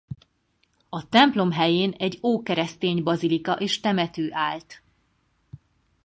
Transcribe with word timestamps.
A 0.89 1.09
templom 1.09 1.51
helyén 1.51 1.91
egy 1.91 2.19
ókeresztény 2.23 3.03
bazilika 3.03 3.53
és 3.53 3.79
temető 3.79 4.29
állt. 4.33 4.83